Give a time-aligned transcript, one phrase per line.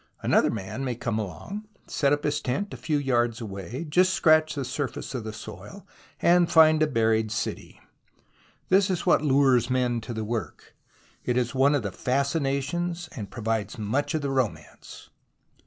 [0.23, 4.55] Another man may come along, set up his tent a few yards away, just scratch
[4.55, 5.85] the surface of the soil,
[6.19, 7.79] and find a buried city.
[8.69, 10.73] This is what lures men to the work;
[11.23, 14.21] it is THE ROMANCE OF EXCAVATION 23 one of the fascinations and provides much of
[14.23, 15.11] the romance.